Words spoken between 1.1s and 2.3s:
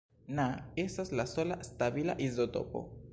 la sola stabila